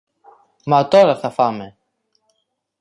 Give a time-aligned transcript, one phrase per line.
[0.65, 1.75] Μα τώρα θα φάμε!